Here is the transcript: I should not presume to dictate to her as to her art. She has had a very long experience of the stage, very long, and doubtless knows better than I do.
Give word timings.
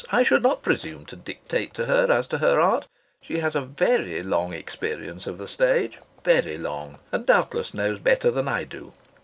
I 0.11 0.23
should 0.23 0.41
not 0.41 0.63
presume 0.63 1.05
to 1.05 1.15
dictate 1.15 1.75
to 1.75 1.85
her 1.85 2.11
as 2.11 2.25
to 2.29 2.39
her 2.39 2.59
art. 2.59 2.87
She 3.21 3.37
has 3.37 3.53
had 3.53 3.61
a 3.61 3.65
very 3.67 4.23
long 4.23 4.51
experience 4.51 5.27
of 5.27 5.37
the 5.37 5.47
stage, 5.47 5.99
very 6.23 6.57
long, 6.57 6.97
and 7.11 7.23
doubtless 7.23 7.71
knows 7.75 7.99
better 7.99 8.31
than 8.31 8.47
I 8.47 8.63
do. 8.63 8.93